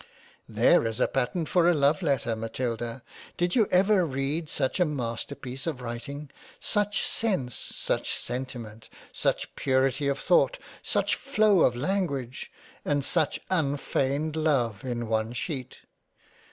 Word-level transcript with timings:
There 0.49 0.83
is 0.87 0.99
a 0.99 1.07
pattern 1.07 1.45
for 1.45 1.69
a 1.69 1.75
Love 1.75 2.01
letter 2.01 2.35
Matilda! 2.35 3.03
Did 3.37 3.55
you 3.55 3.67
ever 3.69 4.03
read 4.03 4.49
such 4.49 4.79
a 4.79 4.83
master 4.85 5.35
piece 5.35 5.67
of 5.67 5.79
Writing? 5.79 6.31
Such 6.59 7.03
sense, 7.03 7.53
such 7.53 8.07
III 8.09 8.39
£ 8.39 8.41
A 8.41 8.45
COLLECTION 8.45 8.65
OF 8.65 8.65
LETTERS 8.65 8.77
£ 8.81 8.81
sentiment, 8.81 8.89
such 9.13 9.55
purity 9.55 10.07
of 10.07 10.17
Thought, 10.17 10.57
such 10.81 11.13
flow 11.17 11.59
of 11.61 11.75
Language 11.75 12.51
and 12.83 13.05
such 13.05 13.41
unfeigned 13.51 14.35
Love 14.35 14.83
in 14.83 15.07
one 15.07 15.33
sheet 15.33 15.81